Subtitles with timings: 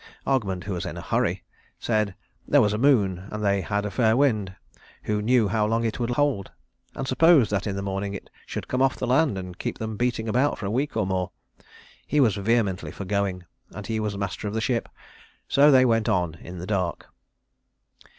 [0.25, 1.43] Ogmund, who was in a hurry,
[1.77, 2.15] said,
[2.47, 4.55] there was a moon, and they had a fair wind.
[5.03, 6.49] Who knew how long it would hold?
[6.95, 9.97] And suppose that in the morning it should come off the land, and keep them
[9.97, 11.29] beating about for a week or more?
[12.07, 13.45] He was vehemently for going,
[13.75, 14.89] and he was master of the ship;
[15.47, 17.05] so they went on in the dark.